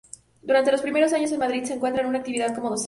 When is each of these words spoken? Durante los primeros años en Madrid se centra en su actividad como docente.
Durante 0.41 0.71
los 0.71 0.81
primeros 0.81 1.13
años 1.13 1.31
en 1.31 1.37
Madrid 1.37 1.61
se 1.63 1.79
centra 1.79 2.01
en 2.03 2.09
su 2.09 2.17
actividad 2.17 2.55
como 2.55 2.71
docente. 2.71 2.79